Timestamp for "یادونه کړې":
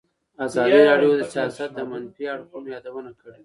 2.75-3.35